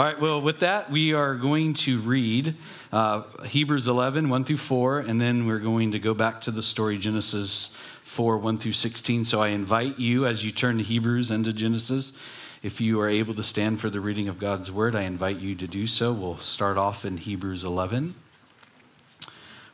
[0.00, 2.54] All right, well, with that, we are going to read
[2.90, 6.62] uh, Hebrews 11, 1 through 4, and then we're going to go back to the
[6.62, 9.26] story Genesis 4, 1 through 16.
[9.26, 12.14] So I invite you, as you turn to Hebrews and to Genesis,
[12.62, 15.54] if you are able to stand for the reading of God's word, I invite you
[15.56, 16.14] to do so.
[16.14, 18.14] We'll start off in Hebrews 11,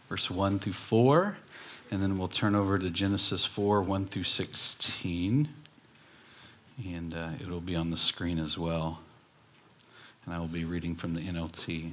[0.09, 1.37] verse 1 through 4,
[1.93, 5.49] and then we'll turn over to Genesis 4, 1 through 16.
[6.85, 8.99] And uh, it'll be on the screen as well
[10.27, 11.93] and I will be reading from the NLT.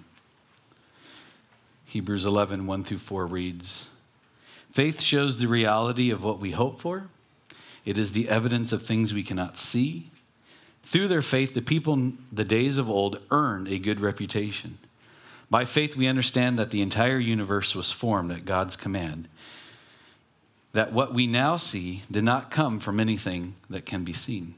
[1.86, 3.88] Hebrews 11, 1 through 4 reads
[4.72, 7.06] Faith shows the reality of what we hope for,
[7.86, 10.10] it is the evidence of things we cannot see.
[10.84, 14.80] Through their faith, the people the days of old earned a good reputation.
[15.50, 19.28] By faith, we understand that the entire universe was formed at God's command,
[20.72, 24.56] that what we now see did not come from anything that can be seen.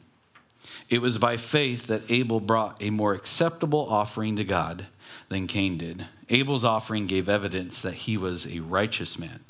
[0.90, 4.88] It was by faith that Abel brought a more acceptable offering to God
[5.30, 6.06] than Cain did.
[6.30, 9.44] Abel's offering gave evidence that he was a righteous man,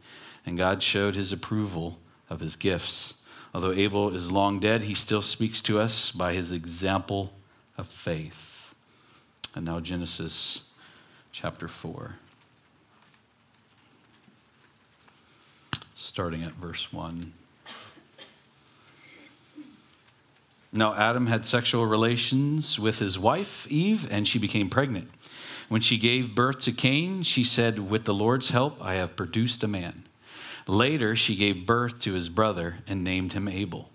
[0.45, 3.15] and God showed his approval of his gifts.
[3.53, 7.33] Although Abel is long dead, he still speaks to us by his example
[7.77, 8.73] of faith.
[9.55, 10.69] And now, Genesis
[11.31, 12.15] chapter 4,
[15.95, 17.31] starting at verse 1.
[20.77, 25.09] Now, Adam had sexual relations with his wife, Eve, and she became pregnant.
[25.69, 29.63] When she gave birth to Cain, she said, With the Lord's help, I have produced
[29.63, 30.03] a man.
[30.67, 33.89] Later, she gave birth to his brother and named him Abel.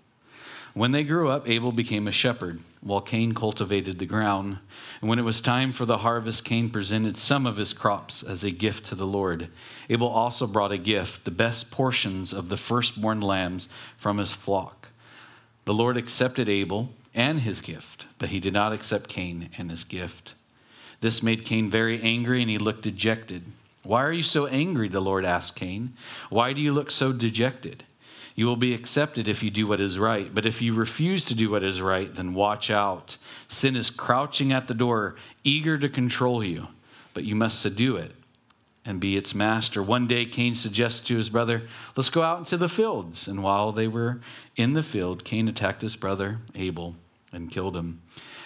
[0.73, 4.57] When they grew up, Abel became a shepherd, while Cain cultivated the ground.
[5.01, 8.43] And when it was time for the harvest, Cain presented some of his crops as
[8.43, 9.49] a gift to the Lord.
[9.87, 14.90] Abel also brought a gift, the best portions of the firstborn lambs from his flock.
[15.71, 19.85] The Lord accepted Abel and his gift, but he did not accept Cain and his
[19.85, 20.33] gift.
[20.99, 23.43] This made Cain very angry, and he looked dejected.
[23.83, 24.89] Why are you so angry?
[24.89, 25.93] The Lord asked Cain.
[26.29, 27.85] Why do you look so dejected?
[28.35, 31.35] You will be accepted if you do what is right, but if you refuse to
[31.35, 33.15] do what is right, then watch out.
[33.47, 35.15] Sin is crouching at the door,
[35.45, 36.67] eager to control you,
[37.13, 38.11] but you must subdue it
[38.85, 39.81] and be its master.
[39.83, 41.63] One day, Cain suggested to his brother,
[41.95, 43.27] Let's go out into the fields.
[43.27, 44.19] And while they were
[44.55, 46.95] in the field, Cain attacked his brother Abel
[47.31, 48.01] and killed him.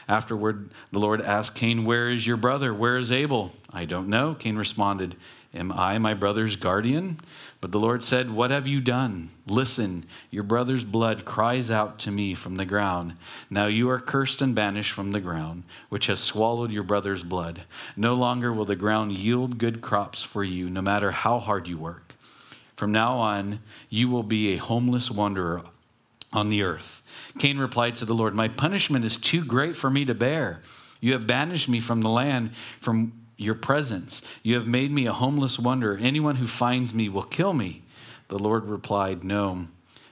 [0.07, 2.73] Afterward, the Lord asked Cain, Where is your brother?
[2.73, 3.53] Where is Abel?
[3.72, 4.35] I don't know.
[4.35, 5.16] Cain responded,
[5.53, 7.19] Am I my brother's guardian?
[7.66, 9.31] But the Lord said, What have you done?
[9.48, 13.16] Listen, your brother's blood cries out to me from the ground.
[13.50, 17.64] Now you are cursed and banished from the ground, which has swallowed your brother's blood.
[17.98, 21.80] No longer will the ground yield good crops for you, no matter how hard you
[21.80, 22.14] work.
[22.76, 25.64] From now on, you will be a homeless wanderer
[26.32, 27.02] on the earth.
[27.40, 30.62] Cain replied to the Lord, My punishment is too great for me to bear.
[31.02, 34.22] You have banished me from the land from your presence.
[34.44, 35.97] You have made me a homeless wanderer.
[36.00, 37.84] Anyone who finds me will kill me.
[38.28, 39.68] The Lord replied, No,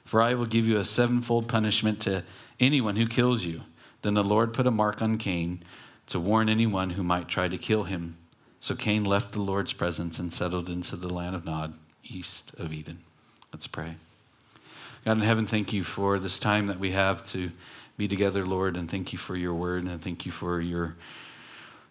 [0.06, 2.24] for I will give you a sevenfold punishment to
[2.60, 3.62] anyone who kills you.
[4.02, 5.64] Then the Lord put a mark on Cain
[6.08, 8.18] to warn anyone who might try to kill him.
[8.60, 11.74] So Cain left the Lord's presence and settled into the land of Nod,
[12.04, 13.00] east of Eden.
[13.52, 13.96] Let's pray.
[15.06, 17.52] God in heaven, thank you for this time that we have to
[17.98, 20.96] be together, Lord, and thank you for your word, and thank you for your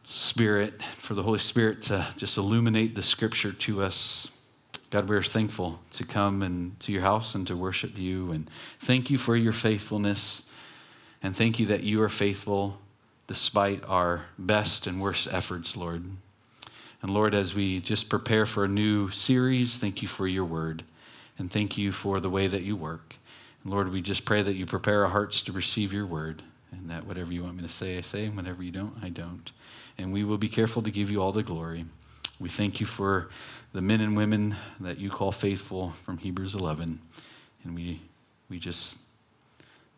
[0.04, 4.28] Spirit, for the Holy Spirit to just illuminate the scripture to us.
[4.90, 8.32] God, we're thankful to come and to your house and to worship you.
[8.32, 10.42] And thank you for your faithfulness.
[11.22, 12.78] And thank you that you are faithful
[13.26, 16.04] despite our best and worst efforts, Lord.
[17.00, 20.82] And Lord, as we just prepare for a new series, thank you for your word.
[21.38, 23.16] And thank you for the way that you work.
[23.62, 26.42] And Lord, we just pray that you prepare our hearts to receive your word.
[26.72, 28.26] And that whatever you want me to say, I say.
[28.26, 29.52] And whatever you don't, I don't
[30.02, 31.84] and we will be careful to give you all the glory.
[32.40, 33.30] We thank you for
[33.72, 36.98] the men and women that you call faithful from Hebrews 11,
[37.64, 38.00] and we,
[38.50, 38.98] we just,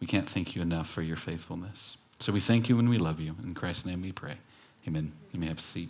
[0.00, 1.96] we can't thank you enough for your faithfulness.
[2.20, 3.34] So we thank you and we love you.
[3.42, 4.34] In Christ's name we pray.
[4.86, 5.10] Amen.
[5.32, 5.88] You may have a seat.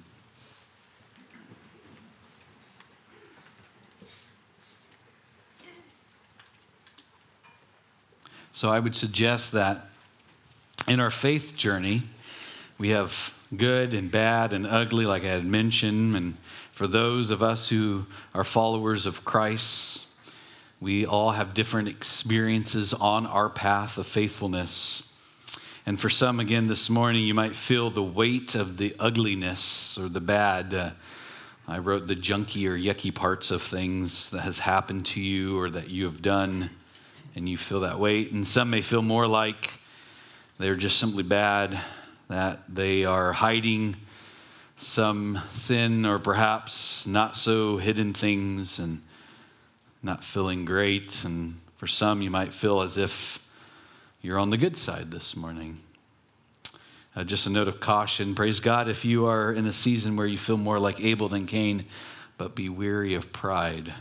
[8.52, 9.88] So I would suggest that
[10.86, 12.04] in our faith journey,
[12.78, 16.16] we have good and bad and ugly, like I had mentioned.
[16.16, 16.36] And
[16.72, 20.06] for those of us who are followers of Christ,
[20.80, 25.10] we all have different experiences on our path of faithfulness.
[25.86, 30.08] And for some, again, this morning, you might feel the weight of the ugliness or
[30.08, 30.74] the bad.
[30.74, 30.90] Uh,
[31.68, 35.70] I wrote the junky or yucky parts of things that has happened to you or
[35.70, 36.70] that you have done,
[37.34, 38.32] and you feel that weight.
[38.32, 39.70] And some may feel more like
[40.58, 41.80] they're just simply bad
[42.28, 43.96] that they are hiding
[44.76, 49.00] some sin or perhaps not so hidden things and
[50.02, 51.24] not feeling great.
[51.24, 53.38] And for some, you might feel as if
[54.22, 55.80] you're on the good side this morning.
[57.16, 58.34] Uh, just a note of caution.
[58.34, 61.46] Praise God if you are in a season where you feel more like Abel than
[61.46, 61.84] Cain,
[62.36, 63.92] but be weary of pride.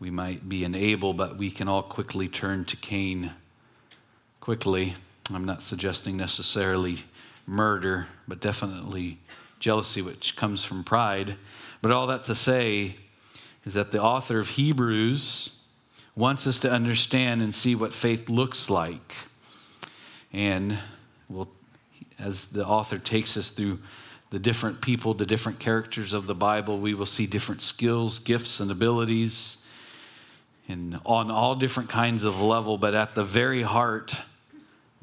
[0.00, 3.32] We might be an Abel, but we can all quickly turn to Cain.
[4.40, 4.94] Quickly.
[5.32, 6.98] I'm not suggesting necessarily
[7.46, 9.18] murder, but definitely
[9.58, 11.36] jealousy, which comes from pride.
[11.80, 12.96] But all that to say
[13.64, 15.58] is that the author of Hebrews
[16.14, 19.14] wants us to understand and see what faith looks like.
[20.32, 20.78] And
[21.28, 21.48] we'll,
[22.18, 23.78] as the author takes us through
[24.30, 28.60] the different people, the different characters of the Bible, we will see different skills, gifts,
[28.60, 29.64] and abilities,
[30.68, 32.76] and on all different kinds of level.
[32.76, 34.14] But at the very heart,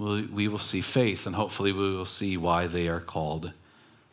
[0.02, 3.52] we will see faith, and hopefully we will see why they are called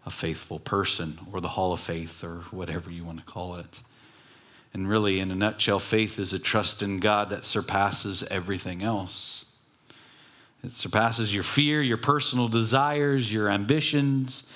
[0.04, 3.80] a faithful person, or the Hall of Faith, or whatever you want to call it.
[4.74, 9.46] And really, in a nutshell, faith is a trust in God that surpasses everything else.
[10.62, 14.50] It surpasses your fear, your personal desires, your ambitions.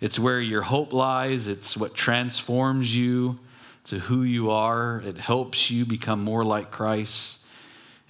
[0.00, 1.48] It's where your hope lies.
[1.48, 3.38] It's what transforms you
[3.84, 5.02] to who you are.
[5.04, 7.44] It helps you become more like Christ.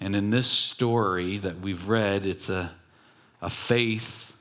[0.00, 2.72] And in this story that we've read, it's a,
[3.42, 4.36] a faith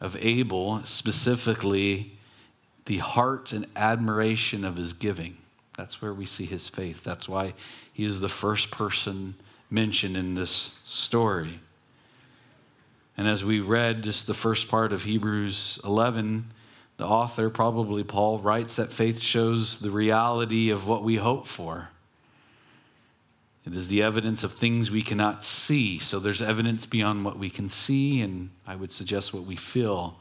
[0.00, 2.12] of Abel, specifically
[2.86, 5.36] the heart and admiration of his giving.
[5.76, 7.02] That's where we see his faith.
[7.02, 7.54] That's why
[7.92, 9.34] he is the first person
[9.70, 11.60] mentioned in this story.
[13.16, 16.52] And as we read just the first part of Hebrews 11,
[16.96, 21.88] the author, probably Paul, writes that faith shows the reality of what we hope for.
[23.66, 25.98] It is the evidence of things we cannot see.
[25.98, 30.16] So there's evidence beyond what we can see, and I would suggest what we feel.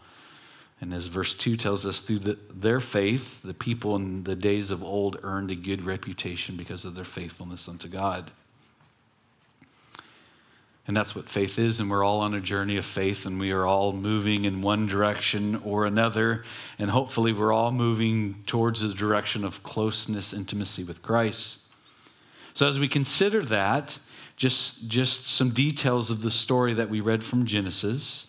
[0.82, 4.72] And as verse 2 tells us, through the, their faith, the people in the days
[4.72, 8.32] of old earned a good reputation because of their faithfulness unto God.
[10.88, 11.80] And that's what faith is.
[11.80, 14.88] And we're all on a journey of faith, and we are all moving in one
[14.88, 16.44] direction or another.
[16.80, 21.65] And hopefully, we're all moving towards the direction of closeness, intimacy with Christ.
[22.56, 24.00] So, as we consider that,
[24.38, 28.28] just, just some details of the story that we read from Genesis.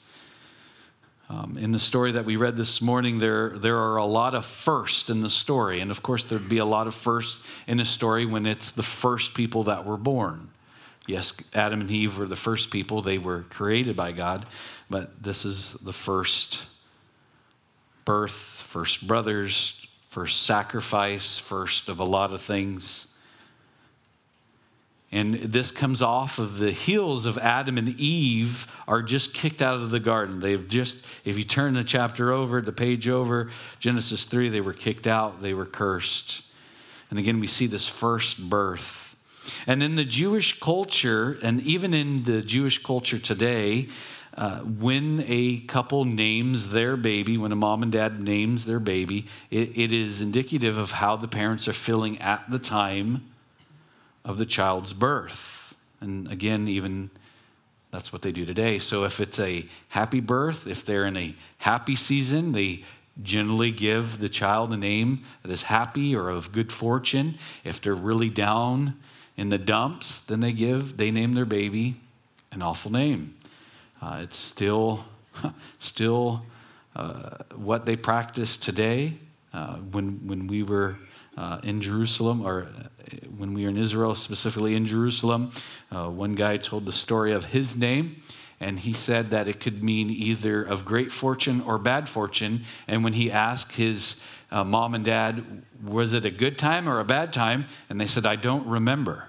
[1.31, 4.45] Um, in the story that we read this morning, there, there are a lot of
[4.45, 5.79] first in the story.
[5.79, 8.83] And of course, there'd be a lot of first in a story when it's the
[8.83, 10.51] first people that were born.
[11.07, 14.45] Yes, Adam and Eve were the first people, they were created by God,
[14.91, 16.65] but this is the first
[18.05, 23.06] birth, first brothers, first sacrifice, first of a lot of things.
[25.13, 29.77] And this comes off of the heels of Adam and Eve are just kicked out
[29.77, 30.41] of the garden.
[30.41, 34.73] They've just, if you turn the chapter over, the page over, Genesis 3, they were
[34.73, 36.43] kicked out, they were cursed.
[37.09, 39.07] And again, we see this first birth
[39.67, 43.89] and in the Jewish culture, and even in the Jewish culture today,
[44.37, 49.27] uh, when a couple names their baby, when a mom and dad names their baby,
[49.51, 53.25] it, it is indicative of how the parents are feeling at the time
[54.27, 55.75] of the child's birth.
[56.03, 57.09] And again, even
[57.91, 58.79] that's what they do today.
[58.79, 62.85] So if it's a happy birth, if they're in a happy season, they
[63.23, 67.39] generally give the child a name that is happy or of good fortune.
[67.65, 68.97] If they're really down,
[69.37, 71.97] in the dumps, then they give, they name their baby
[72.53, 73.37] an awful name.
[74.01, 75.05] Uh, it's still,
[75.79, 76.43] still
[76.95, 79.15] uh, what they practice today.
[79.53, 80.97] Uh, when, when we were
[81.37, 82.67] uh, in Jerusalem, or
[83.37, 85.51] when we were in Israel, specifically in Jerusalem,
[85.91, 88.21] uh, one guy told the story of his name,
[88.61, 92.65] and he said that it could mean either of great fortune or bad fortune.
[92.89, 97.01] And when he asked his uh, mom and dad, was it a good time or
[97.01, 97.67] a bad time?
[97.91, 99.29] And they said, I don't remember.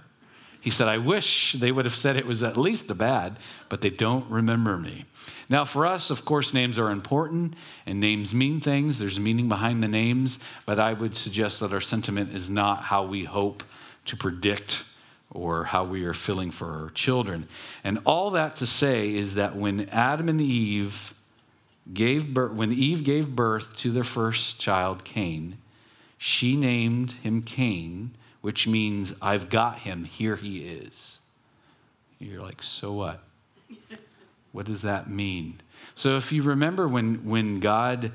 [0.62, 3.38] He said, I wish they would have said it was at least a bad,
[3.70, 5.06] but they don't remember me.
[5.50, 7.54] Now, for us, of course, names are important
[7.86, 9.00] and names mean things.
[9.00, 13.06] There's meaning behind the names, but I would suggest that our sentiment is not how
[13.06, 13.64] we hope
[14.06, 14.84] to predict
[15.32, 17.48] or how we are feeling for our children.
[17.84, 21.14] And all that to say is that when Adam and Eve
[21.94, 25.58] gave birth, when Eve gave birth to their first child, Cain,
[26.18, 28.12] she named him Cain,
[28.42, 31.20] which means I've got him, here he is.
[32.20, 33.24] You're like, so what?
[34.52, 35.62] What does that mean?
[35.96, 38.12] So if you remember when, when God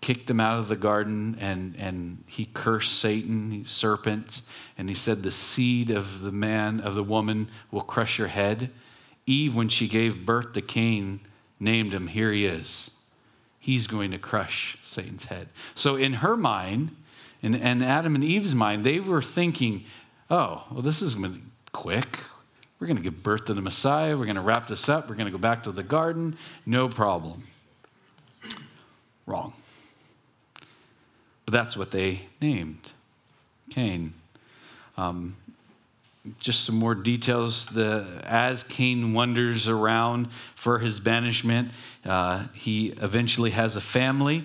[0.00, 4.42] kicked them out of the garden and, and he cursed Satan, the serpent,
[4.78, 8.70] and he said, The seed of the man, of the woman, will crush your head.
[9.26, 11.20] Eve, when she gave birth to Cain,
[11.58, 12.90] named him, here he is.
[13.58, 15.48] He's going to crush Satan's head.
[15.74, 16.94] So, in her mind,
[17.42, 19.84] in, and Adam and Eve's mind, they were thinking,
[20.30, 21.16] oh, well, this is
[21.72, 22.20] quick.
[22.86, 24.16] We're going to give birth to the Messiah.
[24.16, 25.08] We're going to wrap this up.
[25.08, 26.38] We're going to go back to the garden.
[26.64, 27.42] No problem.
[29.26, 29.52] Wrong.
[31.44, 32.92] But that's what they named
[33.70, 34.14] Cain.
[34.96, 35.34] Um,
[36.38, 37.66] just some more details.
[37.66, 41.72] The, as Cain wanders around for his banishment,
[42.04, 44.44] uh, he eventually has a family,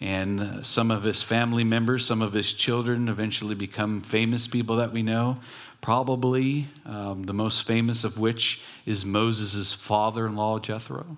[0.00, 4.92] and some of his family members, some of his children, eventually become famous people that
[4.92, 5.38] we know.
[5.86, 11.16] Probably um, the most famous of which is Moses' father in law, Jethro.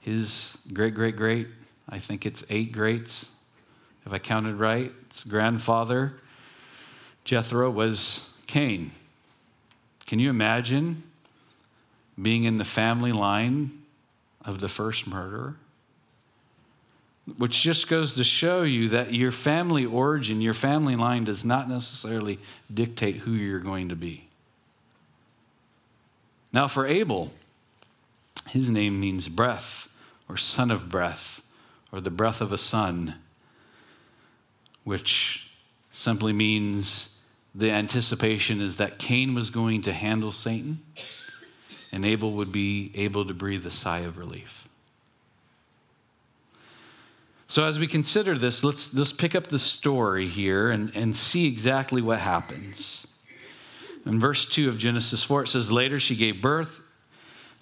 [0.00, 1.48] His great, great, great,
[1.88, 3.26] I think it's eight greats,
[4.06, 6.14] if I counted right, his grandfather,
[7.24, 8.92] Jethro, was Cain.
[10.06, 11.02] Can you imagine
[12.22, 13.82] being in the family line
[14.44, 15.56] of the first murderer?
[17.38, 21.68] Which just goes to show you that your family origin, your family line, does not
[21.68, 22.38] necessarily
[22.72, 24.28] dictate who you're going to be.
[26.52, 27.32] Now, for Abel,
[28.48, 29.88] his name means breath
[30.28, 31.42] or son of breath
[31.90, 33.14] or the breath of a son,
[34.84, 35.50] which
[35.92, 37.16] simply means
[37.54, 40.80] the anticipation is that Cain was going to handle Satan
[41.94, 44.68] and Abel would be able to breathe a sigh of relief.
[47.46, 51.46] So, as we consider this, let's, let's pick up the story here and, and see
[51.46, 53.06] exactly what happens.
[54.06, 56.80] In verse 2 of Genesis 4, it says, Later she gave birth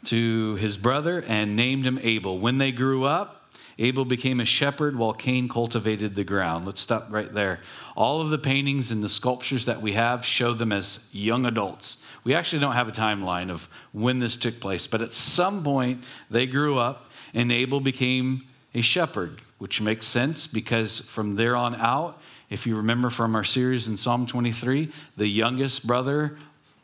[0.04, 2.38] to his brother and named him Abel.
[2.38, 3.42] When they grew up,
[3.78, 6.66] Abel became a shepherd while Cain cultivated the ground.
[6.66, 7.60] Let's stop right there.
[7.96, 11.96] All of the paintings and the sculptures that we have show them as young adults.
[12.24, 16.04] We actually don't have a timeline of when this took place, but at some point
[16.30, 18.42] they grew up and Abel became
[18.74, 23.44] a shepherd, which makes sense because from there on out, if you remember from our
[23.44, 26.36] series in Psalm 23, the youngest brother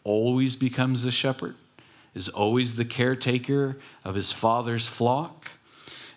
[0.04, 1.56] always becomes the shepherd,
[2.14, 5.50] is always the caretaker of his father's flock.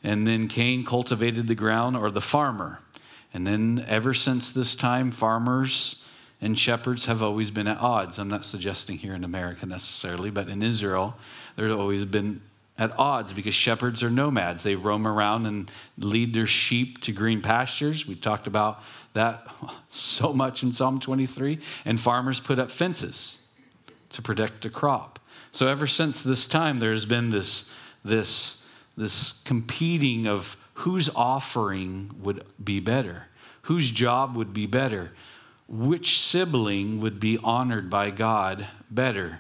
[0.04, 2.80] And then Cain cultivated the ground, or the farmer.
[3.34, 6.06] And then ever since this time, farmers
[6.42, 8.20] and shepherds have always been at odds.
[8.20, 11.16] I'm not suggesting here in America necessarily, but in Israel,
[11.56, 12.40] there's always been
[12.78, 14.64] at odds because shepherds are nomads.
[14.64, 18.08] They roam around and lead their sheep to green pastures.
[18.08, 18.82] We talked about
[19.14, 19.46] that
[19.90, 21.60] so much in Psalm 23.
[21.86, 23.38] And farmers put up fences
[24.10, 25.20] to protect the crop.
[25.52, 27.72] So ever since this time, there's been this,
[28.04, 28.62] this
[28.98, 33.28] this competing of whose offering would be better,
[33.64, 35.12] whose job would be better,
[35.68, 39.40] which sibling would be honored by God better.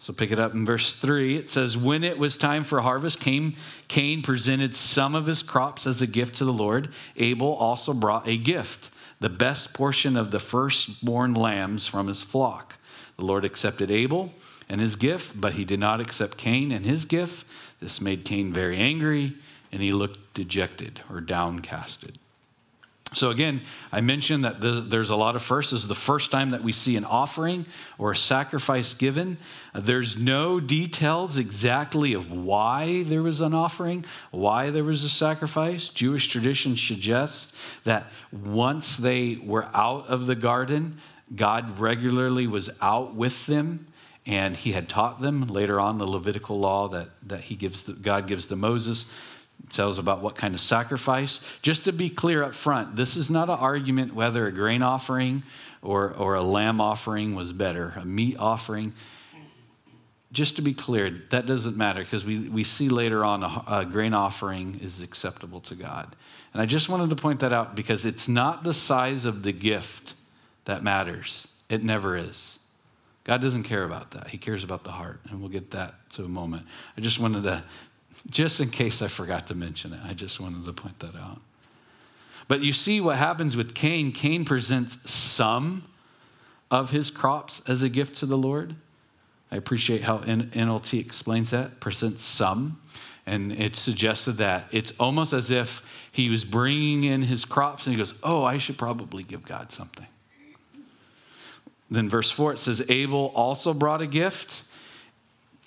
[0.00, 1.36] So pick it up in verse 3.
[1.36, 3.56] It says, When it was time for harvest, came
[3.88, 6.90] Cain presented some of his crops as a gift to the Lord.
[7.16, 12.76] Abel also brought a gift, the best portion of the firstborn lambs from his flock.
[13.16, 14.32] The Lord accepted Abel
[14.68, 17.44] and his gift, but he did not accept Cain and his gift.
[17.80, 19.34] This made Cain very angry,
[19.72, 22.18] and he looked dejected or downcasted.
[23.14, 25.72] So, again, I mentioned that there's a lot of firsts.
[25.72, 27.64] This is the first time that we see an offering
[27.96, 29.38] or a sacrifice given.
[29.74, 35.88] There's no details exactly of why there was an offering, why there was a sacrifice.
[35.88, 40.98] Jewish tradition suggests that once they were out of the garden,
[41.34, 43.86] God regularly was out with them
[44.26, 47.94] and he had taught them later on the Levitical law that, that he gives the,
[47.94, 49.06] God gives to Moses
[49.70, 51.40] tells about what kind of sacrifice.
[51.62, 55.42] Just to be clear up front, this is not an argument whether a grain offering
[55.82, 58.92] or, or a lamb offering was better, a meat offering.
[60.30, 63.84] Just to be clear, that doesn't matter because we, we see later on a, a
[63.84, 66.14] grain offering is acceptable to God.
[66.52, 69.52] And I just wanted to point that out because it's not the size of the
[69.52, 70.14] gift
[70.66, 72.58] that matters, it never is.
[73.28, 74.28] God doesn't care about that.
[74.28, 75.20] He cares about the heart.
[75.28, 76.64] And we'll get that to a moment.
[76.96, 77.62] I just wanted to,
[78.28, 81.40] just in case I forgot to mention it, I just wanted to point that out.
[82.48, 84.12] But you see what happens with Cain.
[84.12, 85.84] Cain presents some
[86.70, 88.74] of his crops as a gift to the Lord.
[89.50, 92.80] I appreciate how NLT explains that, presents some.
[93.26, 97.94] And it suggested that it's almost as if he was bringing in his crops and
[97.94, 100.06] he goes, Oh, I should probably give God something.
[101.90, 104.62] Then, verse 4, it says, Abel also brought a gift,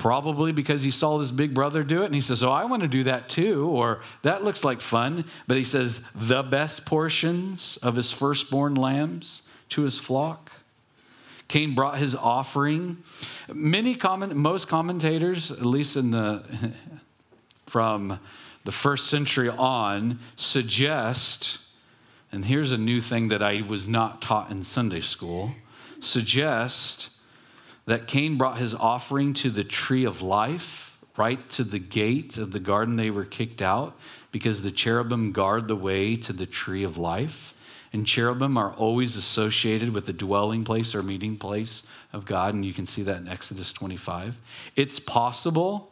[0.01, 2.07] probably because he saw his big brother do it.
[2.07, 3.67] And he says, Oh, I want to do that too.
[3.67, 5.25] Or that looks like fun.
[5.45, 10.51] But he says, The best portions of his firstborn lambs to his flock.
[11.49, 12.97] Cain brought his offering.
[13.53, 16.73] Many comment, most commentators, at least in the
[17.67, 18.19] from
[18.63, 21.59] the first century on suggest,
[22.31, 25.51] and here's a new thing that I was not taught in Sunday school,
[25.99, 27.11] suggest
[27.85, 32.51] that Cain brought his offering to the tree of life, right to the gate of
[32.51, 33.97] the garden they were kicked out,
[34.31, 37.57] because the cherubim guard the way to the tree of life.
[37.93, 41.83] And cherubim are always associated with the dwelling place or meeting place
[42.13, 44.39] of God, and you can see that in Exodus 25.
[44.77, 45.90] It's possible,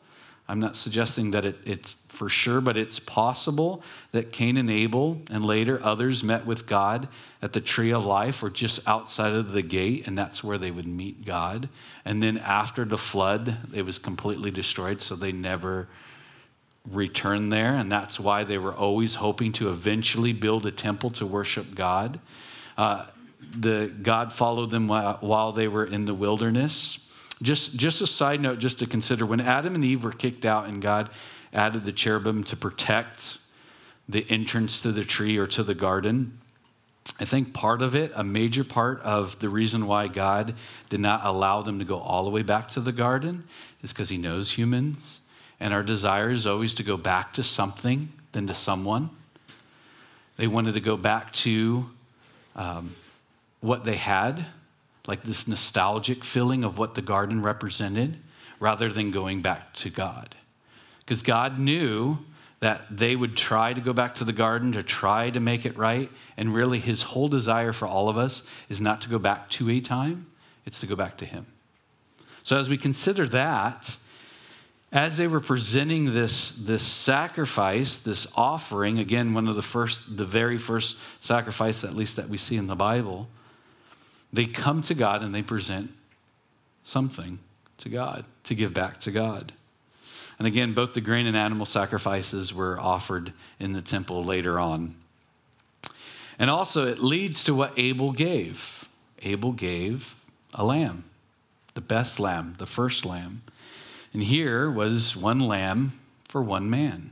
[0.49, 5.21] I'm not suggesting that it, it's for sure, but it's possible that Cain and Abel
[5.29, 7.07] and later others met with God
[7.41, 10.71] at the tree of life or just outside of the gate, and that's where they
[10.71, 11.69] would meet God.
[12.03, 15.87] And then after the flood, it was completely destroyed, so they never
[16.91, 21.25] returned there, and that's why they were always hoping to eventually build a temple to
[21.25, 22.19] worship God.
[22.77, 23.05] Uh,
[23.55, 27.05] the God followed them while, while they were in the wilderness.
[27.41, 30.67] Just, just a side note, just to consider when Adam and Eve were kicked out
[30.67, 31.09] and God
[31.53, 33.37] added the cherubim to protect
[34.09, 36.37] the entrance to the tree or to the garden.
[37.19, 40.55] I think part of it, a major part of the reason why God
[40.89, 43.45] did not allow them to go all the way back to the garden,
[43.81, 45.21] is because He knows humans.
[45.59, 49.09] And our desire is always to go back to something than to someone.
[50.37, 51.89] They wanted to go back to
[52.55, 52.95] um,
[53.59, 54.45] what they had,
[55.09, 58.17] like this nostalgic feeling of what the garden represented,
[58.61, 60.35] rather than going back to God
[61.09, 62.19] because God knew
[62.59, 65.75] that they would try to go back to the garden to try to make it
[65.75, 66.11] right.
[66.37, 69.71] And really, his whole desire for all of us is not to go back to
[69.71, 70.27] a time,
[70.67, 71.47] it's to go back to him.
[72.43, 73.95] So, as we consider that,
[74.91, 80.25] as they were presenting this, this sacrifice, this offering, again, one of the first, the
[80.25, 83.27] very first sacrifice, at least that we see in the Bible,
[84.31, 85.91] they come to God and they present
[86.83, 87.39] something
[87.79, 89.53] to God to give back to God.
[90.37, 94.95] And again, both the grain and animal sacrifices were offered in the temple later on.
[96.37, 98.87] And also, it leads to what Abel gave.
[99.21, 100.15] Abel gave
[100.53, 101.03] a lamb,
[101.73, 103.41] the best lamb, the first lamb.
[104.13, 107.11] And here was one lamb for one man.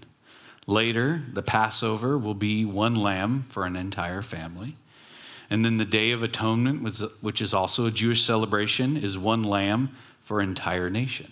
[0.66, 4.78] Later, the Passover will be one lamb for an entire family.
[5.50, 6.84] And then the Day of Atonement,
[7.22, 11.32] which is also a Jewish celebration, is one lamb for an entire nation.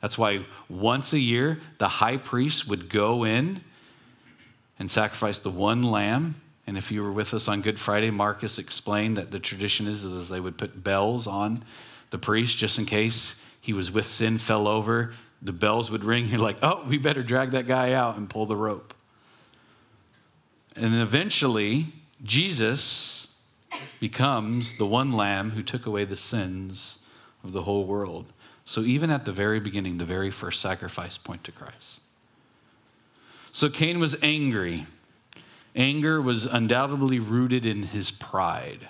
[0.00, 3.62] That's why once a year, the high priest would go in
[4.80, 6.34] and sacrifice the one lamb.
[6.66, 10.02] And if you were with us on Good Friday, Marcus explained that the tradition is
[10.02, 11.62] that they would put bells on
[12.10, 15.14] the priest just in case he was with sin, fell over.
[15.40, 16.26] The bells would ring.
[16.28, 18.92] You're like, oh, we better drag that guy out and pull the rope.
[20.74, 21.92] And eventually,
[22.24, 23.21] Jesus
[24.00, 26.98] becomes the one lamb who took away the sins
[27.44, 28.26] of the whole world.
[28.64, 32.00] So, even at the very beginning, the very first sacrifice point to Christ.
[33.50, 34.86] So, Cain was angry.
[35.74, 38.88] Anger was undoubtedly rooted in his pride.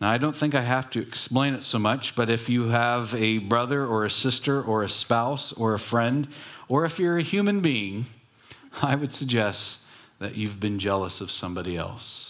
[0.00, 3.14] Now, I don't think I have to explain it so much, but if you have
[3.14, 6.28] a brother or a sister or a spouse or a friend,
[6.68, 8.04] or if you're a human being,
[8.82, 9.80] I would suggest
[10.18, 12.25] that you've been jealous of somebody else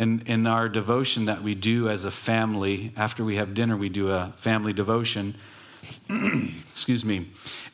[0.00, 3.90] in, in our devotion that we do as a family, after we have dinner, we
[3.90, 5.34] do a family devotion.
[6.72, 7.26] Excuse me.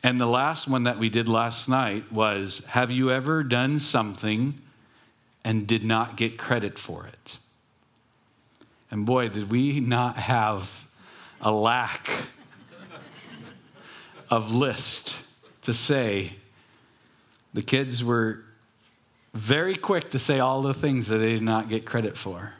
[0.03, 4.59] And the last one that we did last night was Have you ever done something
[5.45, 7.37] and did not get credit for it?
[8.91, 10.85] And boy, did we not have
[11.39, 12.09] a lack
[14.29, 15.21] of list
[15.61, 16.33] to say
[17.53, 18.43] the kids were
[19.37, 22.53] very quick to say all the things that they did not get credit for.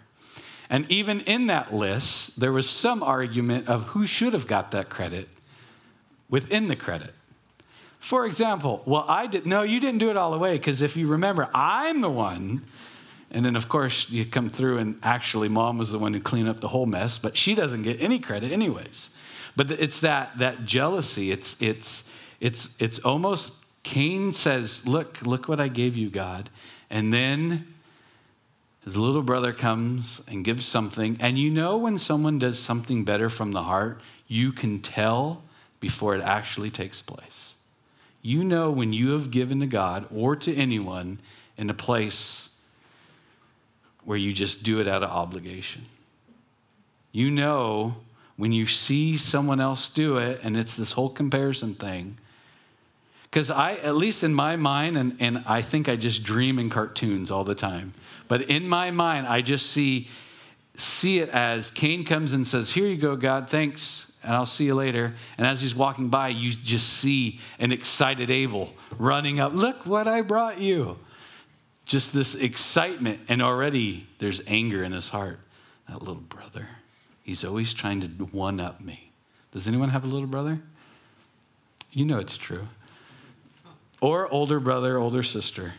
[0.70, 4.90] And even in that list, there was some argument of who should have got that
[4.90, 5.28] credit
[6.30, 7.13] within the credit.
[8.00, 10.96] For example, well, I did no, you didn't do it all the way because if
[10.96, 12.63] you remember, I'm the one.
[13.32, 16.48] And then, of course, you come through, and actually, mom was the one who cleaned
[16.48, 19.10] up the whole mess, but she doesn't get any credit, anyways.
[19.58, 21.32] But it's that that jealousy.
[21.32, 22.06] It's it's
[22.40, 26.50] it's it's almost Cain says, Look, look what I gave you, God.
[26.89, 27.73] And then
[28.84, 31.15] his little brother comes and gives something.
[31.21, 35.41] And you know when someone does something better from the heart, you can tell
[35.80, 37.54] before it actually takes place.
[38.21, 41.19] You know when you have given to God or to anyone
[41.58, 42.50] in a place
[44.04, 45.86] where you just do it out of obligation.
[47.13, 47.95] You know
[48.36, 52.17] when you see someone else do it and it's this whole comparison thing
[53.30, 56.70] because I, at least in my mind, and, and I think I just dream in
[56.70, 57.94] cartoons all the time,
[58.28, 60.08] but in my mind, I just see,
[60.76, 64.12] see it as Cain comes and says, Here you go, God, thanks.
[64.24, 65.16] and I'll see you later.
[65.38, 69.54] And as he's walking by, you just see an excited Abel running up.
[69.54, 70.98] Look what I brought you.
[71.86, 73.22] Just this excitement.
[73.30, 75.40] And already there's anger in his heart.
[75.88, 76.68] That little brother,
[77.24, 79.12] he's always trying to one up me.
[79.54, 80.62] Does anyone have a little brother?
[81.92, 82.68] You know it's true.
[84.02, 85.74] Or older brother, older sister.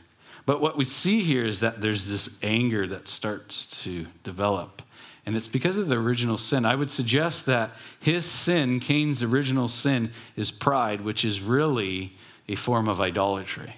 [0.47, 4.83] But what we see here is that there's this anger that starts to develop.
[5.27, 6.65] And it's because of the original sin.
[6.65, 12.15] I would suggest that his sin, Cain's original sin, is pride, which is really
[12.49, 13.77] a form of idolatry,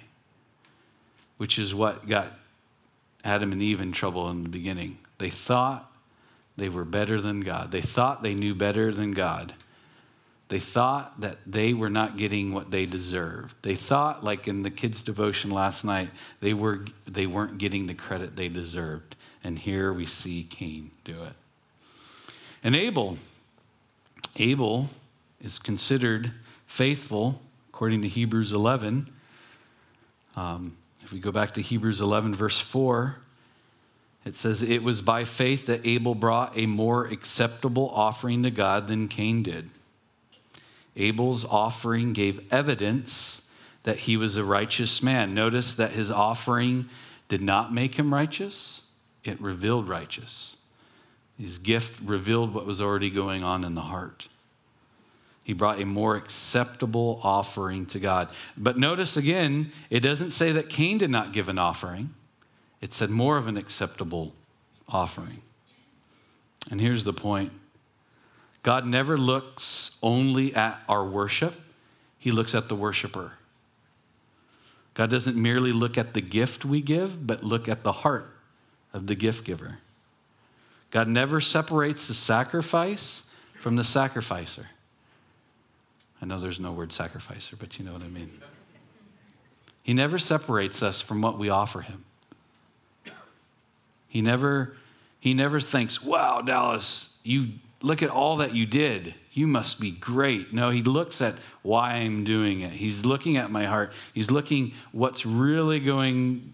[1.35, 2.33] which is what got
[3.25, 4.97] Adam and Eve in trouble in the beginning.
[5.17, 5.91] They thought
[6.55, 9.53] they were better than God, they thought they knew better than God.
[10.51, 13.55] They thought that they were not getting what they deserved.
[13.61, 16.09] They thought, like in the kids' devotion last night,
[16.41, 19.15] they, were, they weren't getting the credit they deserved.
[19.45, 21.31] And here we see Cain do it.
[22.65, 23.17] And Abel,
[24.35, 24.89] Abel
[25.41, 26.33] is considered
[26.67, 29.09] faithful according to Hebrews 11.
[30.35, 33.15] Um, if we go back to Hebrews 11, verse 4,
[34.25, 38.89] it says, It was by faith that Abel brought a more acceptable offering to God
[38.89, 39.69] than Cain did.
[40.95, 43.41] Abel's offering gave evidence
[43.83, 45.33] that he was a righteous man.
[45.33, 46.89] Notice that his offering
[47.27, 48.83] did not make him righteous,
[49.23, 50.57] it revealed righteous.
[51.39, 54.27] His gift revealed what was already going on in the heart.
[55.43, 58.29] He brought a more acceptable offering to God.
[58.55, 62.13] But notice again, it doesn't say that Cain did not give an offering,
[62.79, 64.33] it said more of an acceptable
[64.87, 65.41] offering.
[66.69, 67.51] And here's the point
[68.63, 71.55] God never looks only at our worship,
[72.17, 73.33] He looks at the worshiper.
[74.93, 78.35] God doesn't merely look at the gift we give, but look at the heart
[78.93, 79.79] of the gift giver.
[80.91, 84.67] God never separates the sacrifice from the sacrificer.
[86.21, 88.41] I know there's no word sacrificer, but you know what I mean.
[89.81, 92.05] He never separates us from what we offer him.
[94.07, 94.75] He never
[95.19, 97.49] he never thinks, "Wow, Dallas, you
[97.81, 99.15] look at all that you did.
[99.31, 100.53] You must be great.
[100.53, 102.71] No, he looks at why I'm doing it.
[102.71, 103.93] He's looking at my heart.
[104.13, 106.53] He's looking what's really going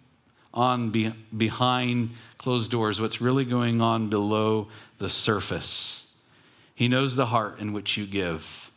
[0.53, 6.13] on be, behind closed doors, what's really going on below the surface.
[6.73, 8.71] He knows the heart in which you give.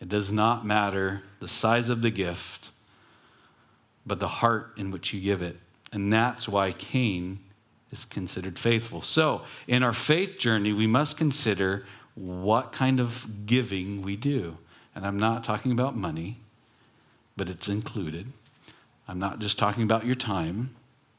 [0.00, 2.70] It does not matter the size of the gift,
[4.06, 5.58] but the heart in which you give it.
[5.92, 7.38] And that's why Cain
[7.94, 9.00] is considered faithful.
[9.02, 14.58] So, in our faith journey, we must consider what kind of giving we do.
[14.94, 16.38] And I'm not talking about money,
[17.36, 18.26] but it's included.
[19.06, 20.74] I'm not just talking about your time,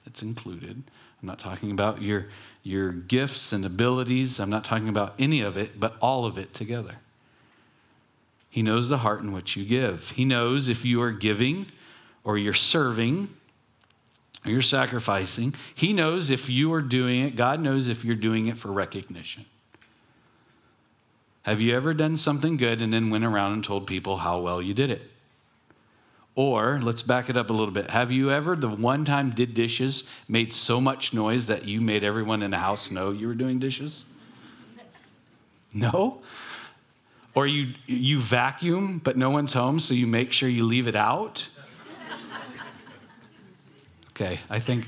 [0.06, 0.84] it's included.
[1.22, 2.28] I'm not talking about your,
[2.62, 4.40] your gifts and abilities.
[4.40, 6.96] I'm not talking about any of it, but all of it together.
[8.50, 10.12] He knows the heart in which you give.
[10.12, 11.68] He knows if you are giving
[12.24, 13.30] or you're serving
[14.46, 15.54] you're sacrificing.
[15.74, 19.46] He knows if you are doing it, God knows if you're doing it for recognition.
[21.44, 24.62] Have you ever done something good and then went around and told people how well
[24.62, 25.02] you did it?
[26.34, 27.92] Or let's back it up a little bit.
[27.92, 32.04] Have you ever, the one time did dishes, made so much noise that you made
[32.04, 34.06] everyone in the house know you were doing dishes?
[35.74, 36.22] No?
[37.36, 40.96] Or you, you vacuum, but no one's home, so you make sure you leave it
[40.96, 41.48] out?
[44.16, 44.88] Okay, I think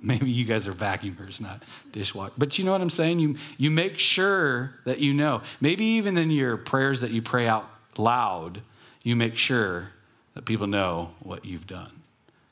[0.00, 2.32] maybe you guys are vacuumers, not dishwasher.
[2.38, 3.18] But you know what I'm saying?
[3.18, 5.42] You, you make sure that you know.
[5.60, 8.60] Maybe even in your prayers that you pray out loud,
[9.02, 9.90] you make sure
[10.34, 11.90] that people know what you've done.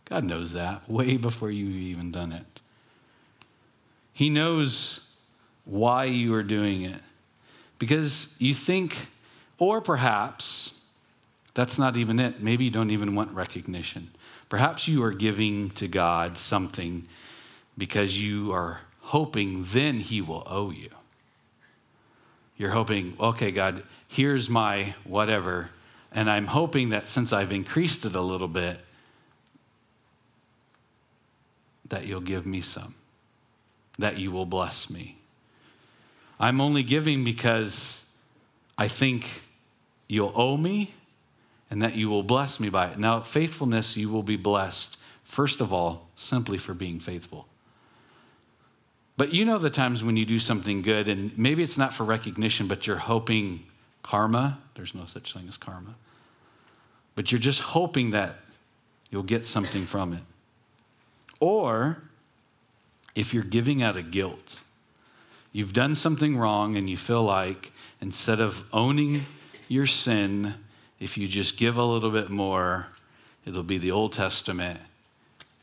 [0.06, 2.60] God knows that way before you've even done it.
[4.12, 5.08] He knows
[5.64, 7.00] why you are doing it.
[7.78, 8.96] Because you think,
[9.58, 10.84] or perhaps
[11.54, 12.42] that's not even it.
[12.42, 14.10] Maybe you don't even want recognition.
[14.48, 17.06] Perhaps you are giving to God something
[17.76, 20.90] because you are hoping then He will owe you.
[22.56, 25.70] You're hoping, okay, God, here's my whatever,
[26.12, 28.80] and I'm hoping that since I've increased it a little bit,
[31.88, 32.94] that you'll give me some,
[33.98, 35.18] that you will bless me.
[36.40, 38.04] I'm only giving because
[38.78, 39.26] I think
[40.08, 40.94] you'll owe me
[41.70, 42.98] and that you will bless me by it.
[42.98, 47.46] Now, faithfulness, you will be blessed, first of all, simply for being faithful.
[49.16, 52.04] But you know the times when you do something good, and maybe it's not for
[52.04, 53.64] recognition, but you're hoping
[54.02, 54.58] karma.
[54.74, 55.94] There's no such thing as karma.
[57.14, 58.36] But you're just hoping that
[59.10, 60.22] you'll get something from it.
[61.40, 62.02] Or
[63.14, 64.60] if you're giving out of guilt,
[65.52, 69.24] you've done something wrong and you feel like instead of owning
[69.68, 70.54] your sin
[71.00, 72.88] if you just give a little bit more.
[73.44, 74.80] It'll be the Old Testament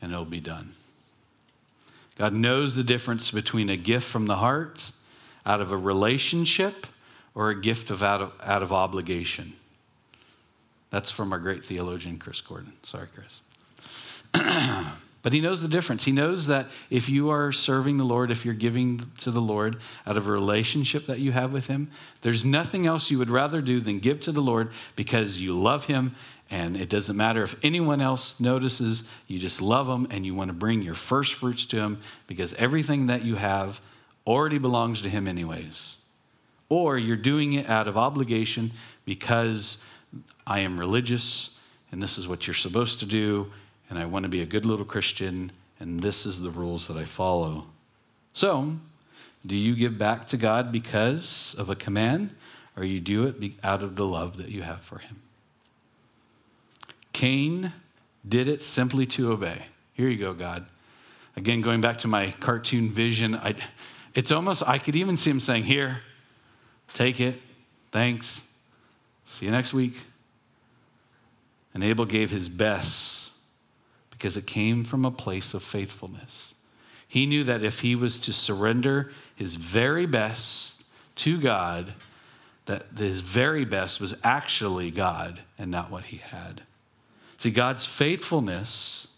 [0.00, 0.72] and it'll be done.
[2.16, 4.92] God knows the difference between a gift from the heart
[5.44, 6.86] out of a relationship
[7.34, 9.54] or a gift of out of, out of obligation.
[10.90, 12.72] That's from our great theologian, Chris Gordon.
[12.84, 13.42] Sorry, Chris.
[15.24, 16.04] but he knows the difference.
[16.04, 19.78] He knows that if you are serving the Lord, if you're giving to the Lord
[20.06, 23.62] out of a relationship that you have with him, there's nothing else you would rather
[23.62, 26.14] do than give to the Lord because you love him
[26.50, 30.48] and it doesn't matter if anyone else notices, you just love him and you want
[30.48, 33.80] to bring your first fruits to him because everything that you have
[34.26, 35.96] already belongs to him, anyways.
[36.68, 38.72] Or you're doing it out of obligation
[39.06, 39.82] because
[40.46, 41.58] I am religious
[41.92, 43.50] and this is what you're supposed to do
[43.88, 46.96] and I want to be a good little Christian and this is the rules that
[46.96, 47.66] I follow.
[48.32, 48.76] So,
[49.44, 52.34] do you give back to God because of a command
[52.76, 55.20] or you do it out of the love that you have for him?
[57.12, 57.72] Cain
[58.26, 59.66] did it simply to obey.
[59.92, 60.64] Here you go, God.
[61.36, 63.54] Again, going back to my cartoon vision, I,
[64.14, 66.00] it's almost, I could even see him saying, Here,
[66.94, 67.40] take it.
[67.92, 68.40] Thanks.
[69.26, 69.94] See you next week.
[71.74, 73.23] And Abel gave his best
[74.16, 76.54] because it came from a place of faithfulness.
[77.06, 80.82] He knew that if he was to surrender his very best
[81.16, 81.92] to God,
[82.66, 86.62] that his very best was actually God and not what he had.
[87.38, 89.08] See, God's faithfulness,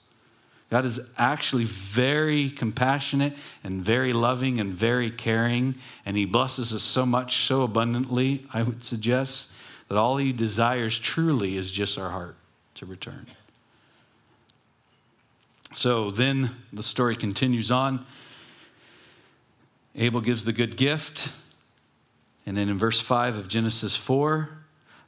[0.69, 6.83] God is actually very compassionate and very loving and very caring, and He blesses us
[6.83, 9.53] so much, so abundantly, I would suggest,
[9.89, 12.37] that all He desires truly is just our heart
[12.75, 13.27] to return.
[15.77, 18.07] So then the story continues on.
[19.95, 21.31] Abel gives the good gift.
[22.47, 24.49] And then in verse 5 of Genesis 4,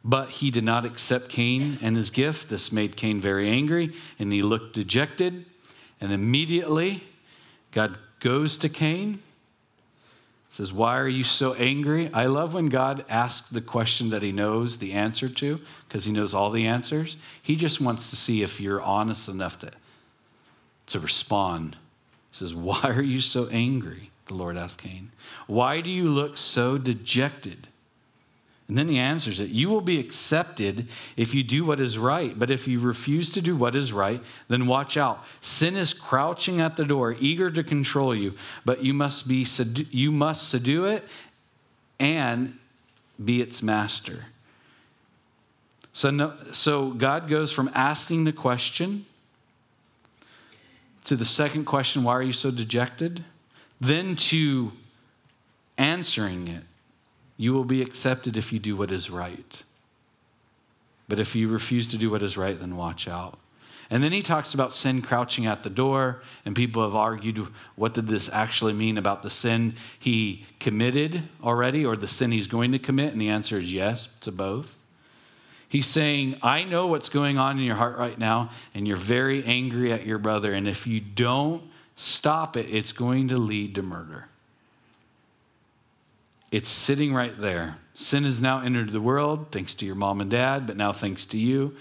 [0.04, 2.50] but he did not accept Cain and his gift.
[2.50, 5.46] This made Cain very angry, and he looked dejected.
[6.02, 7.02] And immediately,
[7.72, 9.22] God goes to Cain,
[10.50, 12.12] says, Why are you so angry?
[12.12, 16.12] I love when God asks the question that he knows the answer to, because he
[16.12, 17.16] knows all the answers.
[17.42, 19.70] He just wants to see if you're honest enough to,
[20.88, 21.76] to respond.
[22.30, 24.10] He says, Why are you so angry?
[24.26, 25.10] The Lord asked Cain.
[25.46, 27.68] Why do you look so dejected?
[28.68, 32.38] And then he answers it You will be accepted if you do what is right,
[32.38, 35.24] but if you refuse to do what is right, then watch out.
[35.40, 39.46] Sin is crouching at the door, eager to control you, but you must, be,
[39.90, 41.04] you must subdue it
[41.98, 42.58] and
[43.22, 44.26] be its master.
[45.94, 49.06] So, no, so God goes from asking the question
[51.08, 53.24] to the second question, Why are you so dejected?
[53.80, 54.72] Then to
[55.76, 56.64] answering it
[57.38, 59.62] you will be accepted if you do what is right.
[61.08, 63.38] But if you refuse to do what is right, then watch out.
[63.90, 67.94] And then he talks about sin crouching at the door, and people have argued what
[67.94, 72.72] did this actually mean about the sin he committed already or the sin he's going
[72.72, 73.12] to commit?
[73.12, 74.77] And the answer is yes to both.
[75.68, 79.44] He's saying, I know what's going on in your heart right now, and you're very
[79.44, 81.62] angry at your brother, and if you don't
[81.94, 84.28] stop it, it's going to lead to murder.
[86.50, 87.76] It's sitting right there.
[87.92, 91.26] Sin has now entered the world, thanks to your mom and dad, but now thanks
[91.26, 91.76] to you.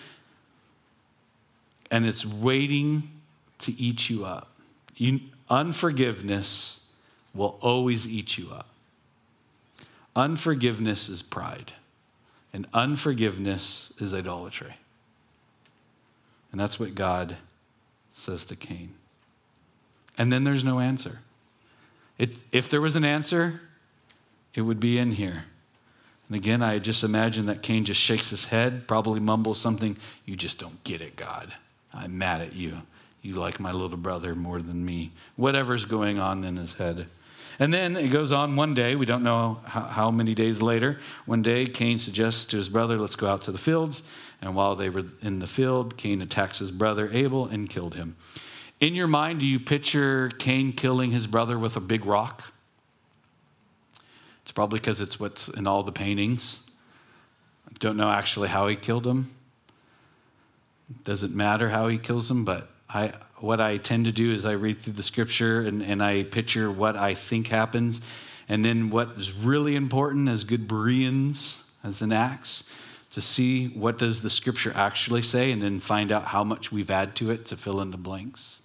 [1.89, 3.09] And it's waiting
[3.59, 4.49] to eat you up.
[4.97, 6.85] You, unforgiveness
[7.33, 8.67] will always eat you up.
[10.15, 11.71] Unforgiveness is pride,
[12.53, 14.75] and unforgiveness is idolatry.
[16.51, 17.37] And that's what God
[18.13, 18.93] says to Cain.
[20.17, 21.19] And then there's no answer.
[22.17, 23.61] It, if there was an answer,
[24.53, 25.45] it would be in here.
[26.27, 30.35] And again, I just imagine that Cain just shakes his head, probably mumbles something, You
[30.35, 31.53] just don't get it, God.
[31.93, 32.81] I'm mad at you.
[33.21, 35.11] You like my little brother more than me.
[35.35, 37.07] Whatever's going on in his head.
[37.59, 40.99] And then it goes on one day, we don't know how, how, many days later.
[41.25, 44.03] One day, Cain suggests to his brother, Let's go out to the fields.
[44.41, 48.15] And while they were in the field, Cain attacks his brother Abel and killed him.
[48.79, 52.43] In your mind, do you picture Cain killing his brother with a big rock?
[54.43, 56.59] It's probably because it's what's in all the paintings.
[57.67, 59.31] I don't know actually how he killed him.
[61.03, 64.53] Doesn't matter how he kills him, but I, what I tend to do is I
[64.53, 68.01] read through the scripture and, and I picture what I think happens.
[68.49, 72.71] And then what is really important as good Bereans, as an Acts,
[73.11, 76.89] to see what does the scripture actually say and then find out how much we've
[76.89, 78.61] added to it to fill in the blanks.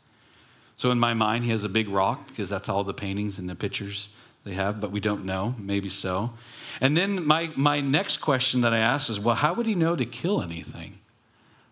[0.77, 3.49] So in my mind, he has a big rock because that's all the paintings and
[3.49, 4.09] the pictures
[4.45, 5.55] They have, but we don't know.
[5.59, 6.31] Maybe so.
[6.81, 9.95] And then my, my next question that I ask is well, how would he know
[9.95, 10.99] to kill anything?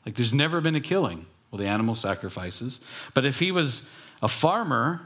[0.06, 1.26] Like, there's never been a killing.
[1.50, 2.80] Well, the animal sacrifices.
[3.14, 3.90] But if he was
[4.22, 5.00] a farmer,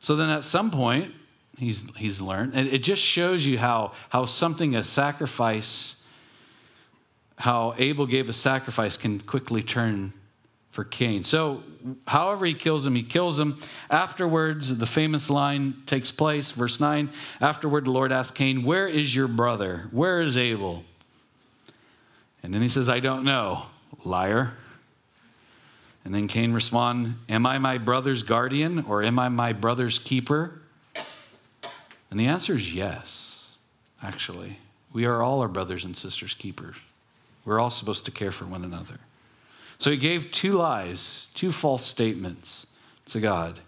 [0.00, 1.14] so then at some point,
[1.58, 2.54] he's, he's learned.
[2.54, 6.04] And it just shows you how, how something, a sacrifice,
[7.36, 10.12] how Abel gave a sacrifice can quickly turn
[10.70, 11.24] for Cain.
[11.24, 11.62] So,
[12.06, 13.58] however, he kills him, he kills him.
[13.90, 17.10] Afterwards, the famous line takes place, verse 9.
[17.40, 19.88] Afterward, the Lord asked Cain, Where is your brother?
[19.90, 20.84] Where is Abel?
[22.42, 23.64] And then he says, I don't know,
[24.04, 24.54] liar.
[26.04, 30.60] And then Cain responds, Am I my brother's guardian or am I my brother's keeper?
[32.10, 33.54] And the answer is yes,
[34.02, 34.58] actually.
[34.92, 36.76] We are all our brothers and sisters' keepers.
[37.44, 38.98] We're all supposed to care for one another.
[39.78, 42.66] So he gave two lies, two false statements
[43.06, 43.60] to God.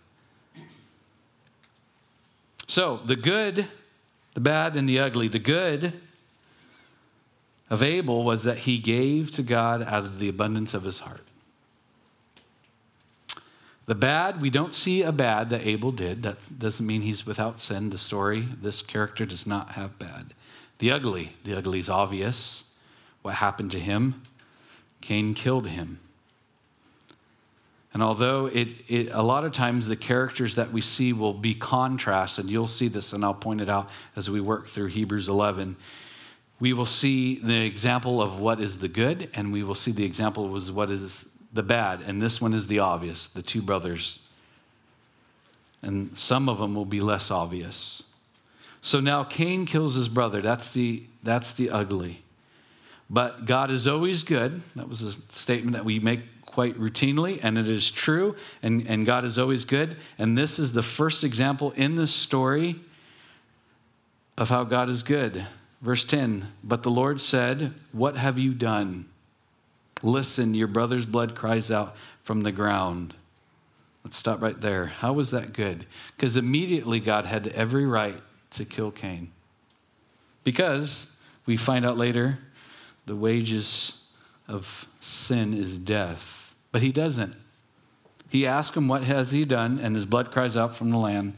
[2.66, 3.66] So the good,
[4.34, 5.28] the bad, and the ugly.
[5.28, 6.00] The good
[7.70, 11.26] of Abel was that he gave to God out of the abundance of his heart.
[13.86, 16.22] The bad, we don't see a bad that Abel did.
[16.22, 17.90] That doesn't mean he's without sin.
[17.90, 20.34] The story, this character does not have bad.
[20.78, 22.72] The ugly, the ugly is obvious.
[23.22, 24.22] What happened to him?
[25.00, 25.98] Cain killed him.
[27.94, 31.54] And although it, it, a lot of times the characters that we see will be
[31.54, 35.28] contrast, and you'll see this, and I'll point it out as we work through Hebrews
[35.28, 35.76] 11,
[36.58, 40.04] we will see the example of what is the good, and we will see the
[40.04, 42.02] example of what is the bad.
[42.02, 44.20] And this one is the obvious the two brothers.
[45.82, 48.04] And some of them will be less obvious.
[48.80, 50.40] So now Cain kills his brother.
[50.40, 52.22] That's the, that's the ugly.
[53.10, 54.62] But God is always good.
[54.76, 59.06] That was a statement that we make quite routinely, and it is true, and, and
[59.06, 59.96] God is always good.
[60.18, 62.76] And this is the first example in this story
[64.36, 65.46] of how God is good.
[65.80, 69.06] Verse 10 But the Lord said, What have you done?
[70.02, 73.14] Listen, your brother's blood cries out from the ground.
[74.04, 74.86] Let's stop right there.
[74.86, 75.86] How was that good?
[76.16, 79.30] Because immediately God had every right to kill Cain.
[80.44, 82.38] Because we find out later
[83.06, 84.06] the wages
[84.48, 86.54] of sin is death.
[86.72, 87.36] But he doesn't.
[88.32, 89.78] He asks him, What has he done?
[89.78, 91.34] And his blood cries out from the land.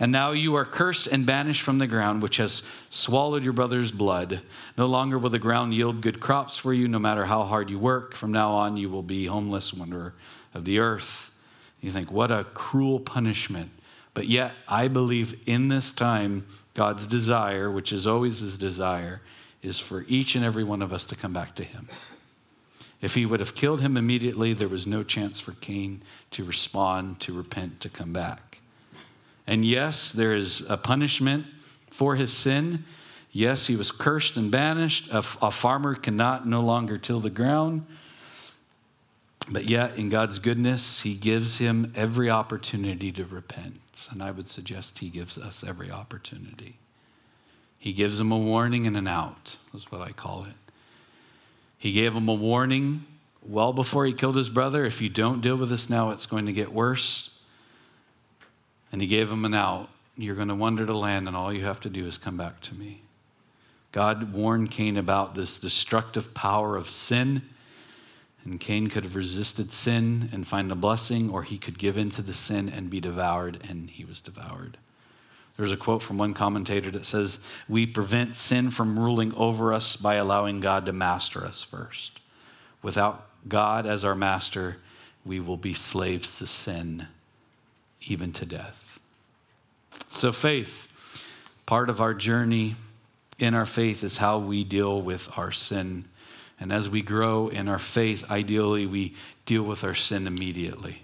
[0.00, 3.92] And now you are cursed and banished from the ground, which has swallowed your brother's
[3.92, 4.40] blood.
[4.78, 7.78] No longer will the ground yield good crops for you, no matter how hard you
[7.78, 8.14] work.
[8.14, 10.14] From now on, you will be homeless, wanderer
[10.54, 11.30] of the earth.
[11.82, 13.68] You think, What a cruel punishment.
[14.14, 19.20] But yet, I believe in this time, God's desire, which is always his desire,
[19.62, 21.88] is for each and every one of us to come back to him.
[23.00, 27.20] If he would have killed him immediately, there was no chance for Cain to respond,
[27.20, 28.60] to repent, to come back.
[29.46, 31.46] And yes, there is a punishment
[31.90, 32.84] for his sin.
[33.30, 35.08] Yes, he was cursed and banished.
[35.12, 37.86] A, farmer cannot no longer till the ground.
[39.50, 43.80] But yet, in God's goodness, he gives him every opportunity to repent.
[44.10, 46.78] And I would suggest he gives us every opportunity.
[47.78, 50.67] He gives him a warning and an out, is what I call it.
[51.78, 53.06] He gave him a warning
[53.42, 56.46] well before he killed his brother if you don't deal with this now, it's going
[56.46, 57.38] to get worse.
[58.92, 59.88] And he gave him an out.
[60.16, 62.60] You're going to wander to land, and all you have to do is come back
[62.62, 63.02] to me.
[63.92, 67.42] God warned Cain about this destructive power of sin.
[68.44, 72.10] And Cain could have resisted sin and find a blessing, or he could give in
[72.10, 74.78] to the sin and be devoured, and he was devoured.
[75.58, 79.96] There's a quote from one commentator that says, We prevent sin from ruling over us
[79.96, 82.20] by allowing God to master us first.
[82.80, 84.76] Without God as our master,
[85.24, 87.08] we will be slaves to sin,
[88.02, 89.00] even to death.
[90.08, 91.24] So, faith,
[91.66, 92.76] part of our journey
[93.40, 96.04] in our faith is how we deal with our sin.
[96.60, 101.02] And as we grow in our faith, ideally, we deal with our sin immediately.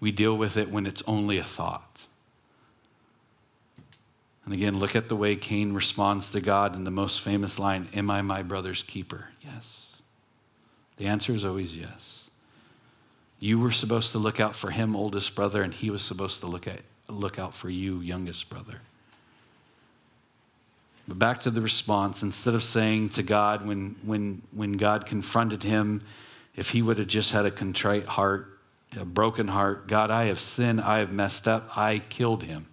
[0.00, 2.07] We deal with it when it's only a thought.
[4.48, 7.86] And again, look at the way Cain responds to God in the most famous line
[7.92, 9.28] Am I my brother's keeper?
[9.42, 10.00] Yes.
[10.96, 12.30] The answer is always yes.
[13.40, 16.46] You were supposed to look out for him, oldest brother, and he was supposed to
[16.46, 16.80] look, at,
[17.10, 18.80] look out for you, youngest brother.
[21.06, 25.62] But back to the response, instead of saying to God when, when, when God confronted
[25.62, 26.00] him,
[26.56, 28.58] if he would have just had a contrite heart,
[28.98, 32.66] a broken heart, God, I have sinned, I have messed up, I killed him.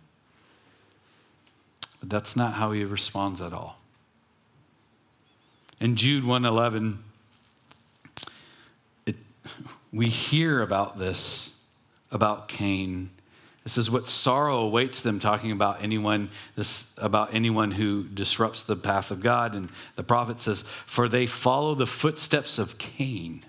[2.06, 3.80] But that's not how he responds at all.
[5.80, 7.03] In Jude 111,
[9.08, 9.16] it,
[9.91, 11.60] we hear about this,
[12.12, 13.10] about Cain,
[13.64, 18.76] This is what sorrow awaits them, talking about anyone, this, about anyone who disrupts the
[18.76, 19.56] path of God.
[19.56, 23.43] And the prophet says, For they follow the footsteps of Cain,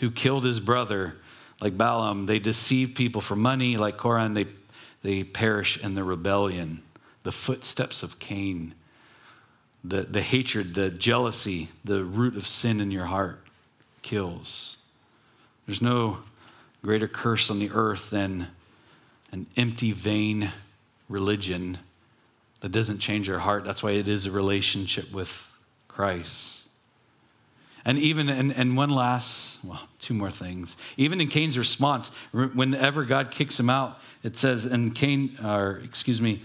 [0.00, 1.14] who killed his brother,
[1.60, 2.26] like Balaam.
[2.26, 4.46] They deceive people for money, like Korah, they,
[5.04, 6.82] they perish in the rebellion.
[7.28, 8.72] The footsteps of Cain,
[9.84, 13.38] the, the hatred, the jealousy, the root of sin in your heart
[14.00, 14.78] kills.
[15.66, 16.20] There's no
[16.82, 18.48] greater curse on the earth than
[19.30, 20.52] an empty, vain
[21.10, 21.76] religion
[22.60, 23.62] that doesn't change your heart.
[23.62, 25.52] That's why it is a relationship with
[25.86, 26.62] Christ.
[27.84, 30.78] And even, and, and one last, well, two more things.
[30.96, 36.22] Even in Cain's response, whenever God kicks him out, it says, in Cain, or excuse
[36.22, 36.40] me,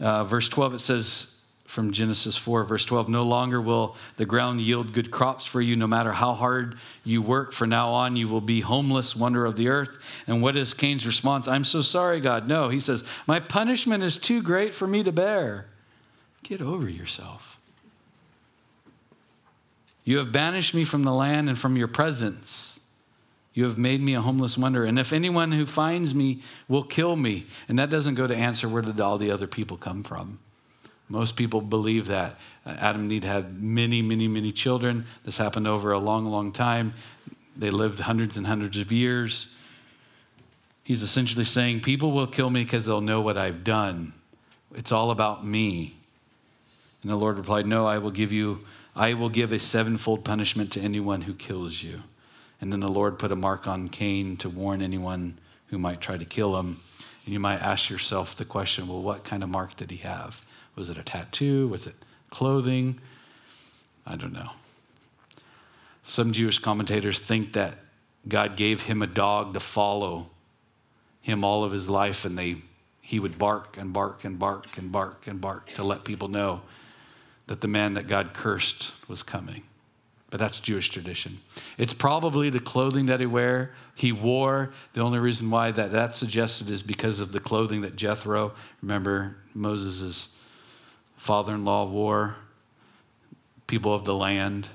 [0.00, 1.38] uh, verse 12, it says,
[1.68, 5.76] from Genesis 4, verse 12 No longer will the ground yield good crops for you,
[5.76, 7.52] no matter how hard you work.
[7.52, 9.98] From now on, you will be homeless, wonder of the earth.
[10.26, 11.46] And what is Cain's response?
[11.46, 12.48] I'm so sorry, God.
[12.48, 15.66] No, he says, My punishment is too great for me to bear.
[16.42, 17.60] Get over yourself.
[20.04, 22.77] You have banished me from the land and from your presence.
[23.58, 24.84] You have made me a homeless wonder.
[24.84, 27.46] And if anyone who finds me will kill me.
[27.68, 30.38] And that doesn't go to answer where did all the other people come from.
[31.08, 32.38] Most people believe that.
[32.64, 35.06] Uh, Adam and Eve had many, many, many children.
[35.24, 36.94] This happened over a long, long time.
[37.56, 39.52] They lived hundreds and hundreds of years.
[40.84, 44.12] He's essentially saying, People will kill me because they'll know what I've done.
[44.76, 45.96] It's all about me.
[47.02, 48.60] And the Lord replied, No, I will give you,
[48.94, 52.04] I will give a sevenfold punishment to anyone who kills you.
[52.60, 56.16] And then the Lord put a mark on Cain to warn anyone who might try
[56.16, 56.80] to kill him.
[57.24, 60.44] And you might ask yourself the question, well, what kind of mark did he have?
[60.74, 61.68] Was it a tattoo?
[61.68, 61.94] Was it
[62.30, 62.98] clothing?
[64.06, 64.50] I don't know.
[66.02, 67.78] Some Jewish commentators think that
[68.26, 70.30] God gave him a dog to follow
[71.20, 72.56] him all of his life, and they,
[73.02, 76.62] he would bark and bark and bark and bark and bark to let people know
[77.46, 79.62] that the man that God cursed was coming.
[80.30, 81.40] But that's Jewish tradition.
[81.78, 84.72] It's probably the clothing that he wear, he wore.
[84.92, 88.52] The only reason why that that's suggested is because of the clothing that Jethro,
[88.82, 90.28] remember Moses'
[91.16, 92.36] father in law wore,
[93.66, 94.68] people of the land.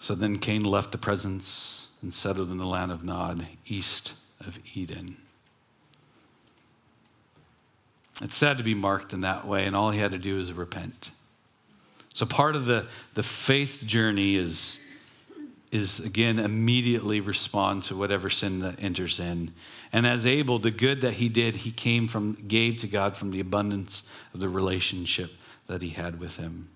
[0.00, 4.58] So then Cain left the presence and settled in the land of Nod, east of
[4.74, 5.16] Eden.
[8.22, 10.52] It's sad to be marked in that way, and all he had to do is
[10.52, 11.10] repent.
[12.16, 14.80] So part of the, the faith journey is
[15.70, 19.52] is again immediately respond to whatever sin that enters in.
[19.92, 23.32] And as Abel, the good that he did, he came from, gave to God from
[23.32, 24.02] the abundance
[24.32, 25.32] of the relationship
[25.66, 26.70] that he had with him.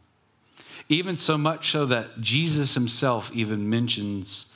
[0.91, 4.55] Even so much so that Jesus himself even mentions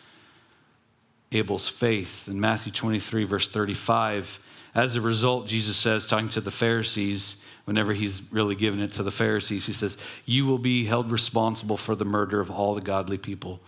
[1.32, 4.38] Abel's faith in Matthew 23, verse 35.
[4.74, 9.02] As a result, Jesus says, talking to the Pharisees, whenever he's really giving it to
[9.02, 12.80] the Pharisees, he says, You will be held responsible for the murder of all the
[12.80, 13.60] godly people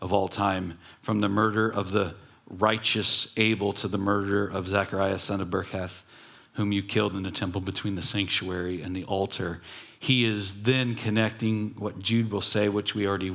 [0.00, 2.14] of all time, from the murder of the
[2.48, 6.02] righteous Abel to the murder of Zechariah, son of Berechiah,
[6.54, 9.60] whom you killed in the temple between the sanctuary and the altar.
[9.98, 13.30] He is then connecting what Jude will say, which we already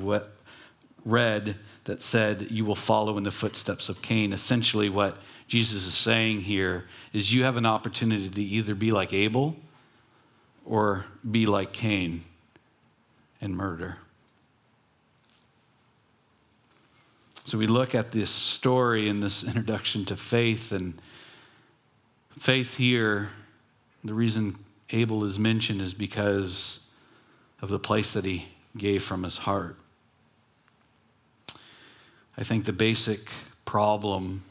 [1.05, 1.55] read,
[1.85, 4.33] that said, You will follow in the footsteps of Cain.
[4.33, 9.13] Essentially, what Jesus is saying here is you have an opportunity to either be like
[9.13, 9.55] Abel
[10.65, 12.23] or be like Cain
[13.39, 13.97] and murder.
[17.45, 20.99] So we look at this story in this introduction to faith, and
[22.39, 23.29] faith here,
[24.03, 24.57] the reason
[24.89, 26.87] Abel is mentioned is because
[27.61, 29.77] of the place that he gave from his heart.
[32.37, 33.29] I think the basic
[33.63, 34.43] problem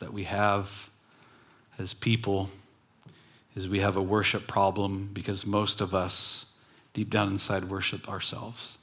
[0.00, 0.90] that we have
[1.78, 2.50] as people
[3.54, 6.46] is we have a worship problem because most of us,
[6.94, 8.78] deep down inside, worship ourselves.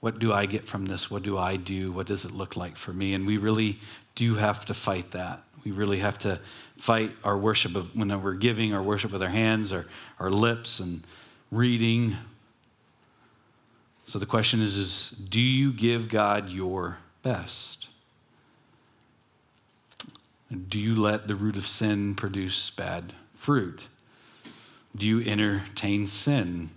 [0.00, 1.10] What do I get from this?
[1.10, 1.90] What do I do?
[1.90, 3.14] What does it look like for me?
[3.14, 3.78] And we really
[4.14, 5.42] do have to fight that.
[5.64, 6.40] We really have to
[6.78, 9.86] fight our worship of when we're giving our worship with our hands, our,
[10.20, 11.02] our lips, and
[11.50, 12.14] reading.
[14.04, 17.85] So the question is, is do you give God your best?
[20.68, 23.88] Do you let the root of sin produce bad fruit?
[24.94, 26.70] Do you entertain sin?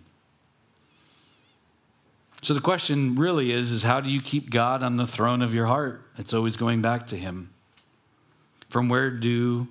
[2.42, 5.54] So the question really is, is how do you keep God on the throne of
[5.54, 6.02] your heart?
[6.18, 7.50] It's always going back to him.
[8.70, 9.68] From where do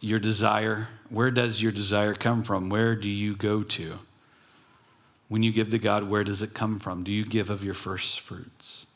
[0.00, 2.68] your desire, where does your desire come from?
[2.68, 3.98] Where do you go to?
[5.28, 7.02] When you give to God, where does it come from?
[7.02, 8.86] Do you give of your first fruits?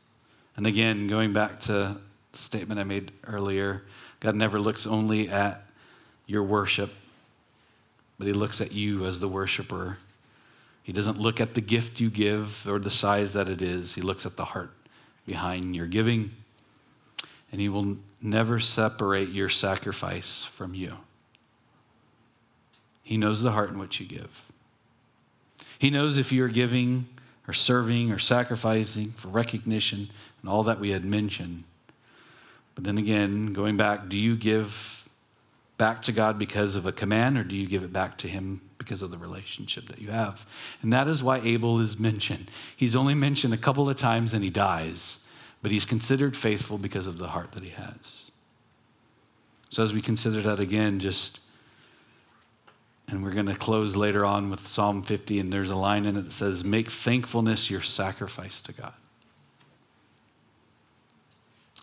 [0.57, 1.97] And again, going back to
[2.33, 3.83] statement I made earlier.
[4.21, 5.65] God never looks only at
[6.27, 6.91] your worship,
[8.19, 9.99] but He looks at you as the worshiper.
[10.83, 14.03] He doesn't look at the gift you give or the size that it is, He
[14.03, 14.71] looks at the heart
[15.27, 16.33] behind your giving.
[17.51, 20.97] And He will never separate your sacrifice from you.
[23.03, 24.43] He knows the heart in which you give.
[25.79, 27.09] He knows if you're giving
[27.49, 30.09] or serving or sacrificing for recognition
[30.41, 31.65] and all that we had mentioned.
[32.75, 35.09] But then again, going back, do you give
[35.79, 38.61] back to God because of a command or do you give it back to Him
[38.79, 40.47] because of the relationship that you have?
[40.83, 42.51] And that is why Abel is mentioned.
[42.77, 45.19] He's only mentioned a couple of times and he dies,
[45.61, 48.31] but he's considered faithful because of the heart that he has.
[49.71, 51.41] So as we consider that again, just
[53.09, 56.17] and we're going to close later on with Psalm 50, and there's a line in
[56.17, 58.95] it that says, Make thankfulness your sacrifice to God.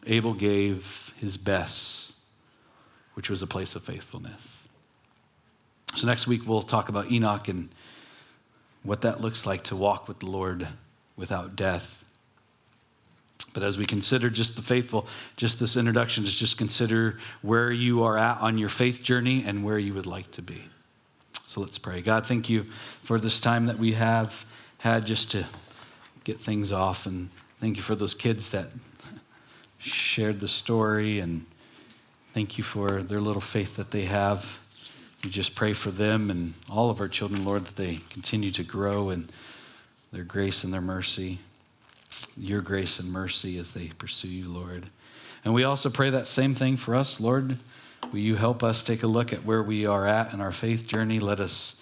[0.06, 2.14] Abel gave his best,
[3.14, 4.68] which was a place of faithfulness.
[5.96, 7.70] So next week we'll talk about Enoch and
[8.84, 10.68] what that looks like to walk with the Lord
[11.18, 12.06] without death.
[13.54, 18.04] But as we consider just the faithful, just this introduction is just consider where you
[18.04, 20.64] are at on your faith journey and where you would like to be.
[21.44, 22.02] So let's pray.
[22.02, 22.66] God, thank you
[23.04, 24.46] for this time that we have
[24.78, 25.46] had just to
[26.24, 27.08] get things off.
[27.08, 27.30] And
[27.60, 28.70] thank you for those kids that
[29.80, 31.20] shared the story.
[31.20, 31.46] And
[32.34, 34.60] thank you for their little faith that they have.
[35.24, 38.64] We just pray for them and all of our children, Lord, that they continue to
[38.64, 39.30] grow in
[40.12, 41.40] their grace and their mercy,
[42.38, 44.88] your grace and mercy as they pursue you, Lord.
[45.44, 47.58] And we also pray that same thing for us, Lord.
[48.12, 50.88] Will you help us take a look at where we are at in our faith
[50.88, 51.20] journey?
[51.20, 51.76] Let us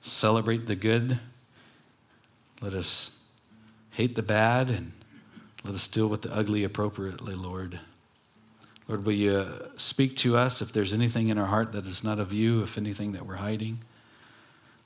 [0.00, 1.18] celebrate the good.
[2.60, 3.18] Let us
[3.90, 4.92] hate the bad and
[5.64, 7.80] let us deal with the ugly appropriately, Lord.
[8.88, 9.46] Lord, will you
[9.76, 12.76] speak to us if there's anything in our heart that is not of you, if
[12.76, 13.78] anything that we're hiding?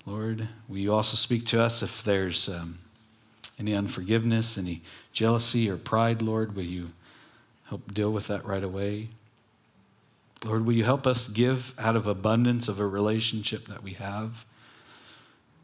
[0.04, 2.78] Lord, will you also speak to us if there's um,
[3.58, 6.54] any unforgiveness, any jealousy or pride, Lord?
[6.54, 6.90] Will you
[7.68, 9.08] help deal with that right away?
[10.44, 14.44] Lord, will you help us give out of abundance of a relationship that we have?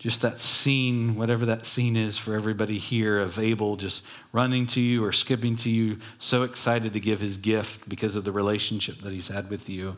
[0.03, 4.81] Just that scene, whatever that scene is for everybody here of Abel just running to
[4.81, 8.97] you or skipping to you, so excited to give his gift because of the relationship
[9.03, 9.97] that he's had with you.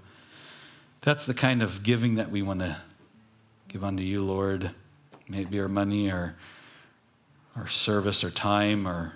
[1.00, 2.76] That's the kind of giving that we want to
[3.68, 4.72] give unto you, Lord.
[5.26, 6.36] Maybe our money or
[7.56, 9.14] our service or time or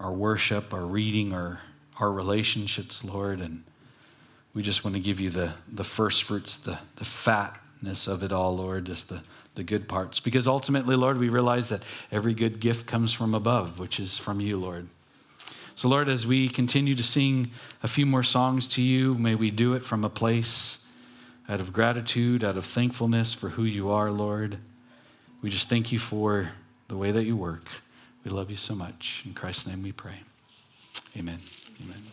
[0.00, 1.60] our worship, our reading, or
[2.00, 3.40] our relationships, Lord.
[3.40, 3.64] And
[4.54, 8.32] we just want to give you the, the first fruits, the, the fatness of it
[8.32, 9.22] all, Lord, just the
[9.54, 10.20] the good parts.
[10.20, 14.40] Because ultimately, Lord, we realize that every good gift comes from above, which is from
[14.40, 14.88] you, Lord.
[15.74, 17.50] So, Lord, as we continue to sing
[17.82, 20.86] a few more songs to you, may we do it from a place
[21.48, 24.58] out of gratitude, out of thankfulness for who you are, Lord.
[25.40, 26.50] We just thank you for
[26.88, 27.66] the way that you work.
[28.24, 29.22] We love you so much.
[29.26, 30.20] In Christ's name we pray.
[31.16, 31.40] Amen.
[31.82, 32.12] Amen.